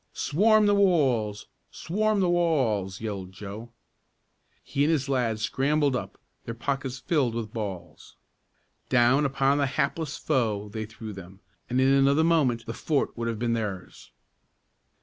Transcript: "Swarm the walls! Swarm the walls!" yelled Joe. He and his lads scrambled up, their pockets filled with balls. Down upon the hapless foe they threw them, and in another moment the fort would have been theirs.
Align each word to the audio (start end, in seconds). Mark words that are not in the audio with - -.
"Swarm 0.13 0.65
the 0.65 0.73
walls! 0.73 1.45
Swarm 1.69 2.21
the 2.21 2.29
walls!" 2.31 2.99
yelled 3.01 3.31
Joe. 3.31 3.71
He 4.63 4.83
and 4.85 4.91
his 4.91 5.07
lads 5.07 5.43
scrambled 5.43 5.95
up, 5.95 6.17
their 6.43 6.55
pockets 6.55 6.97
filled 6.97 7.35
with 7.35 7.53
balls. 7.53 8.15
Down 8.89 9.25
upon 9.27 9.59
the 9.59 9.67
hapless 9.67 10.17
foe 10.17 10.69
they 10.69 10.87
threw 10.87 11.13
them, 11.13 11.39
and 11.69 11.79
in 11.79 11.93
another 11.93 12.23
moment 12.23 12.65
the 12.65 12.73
fort 12.73 13.15
would 13.15 13.27
have 13.27 13.37
been 13.37 13.53
theirs. 13.53 14.09